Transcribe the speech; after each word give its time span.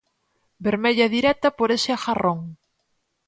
Vermella 0.65 1.07
directa 1.15 1.49
por 1.57 1.69
ese 1.77 1.91
agarrón. 1.97 2.39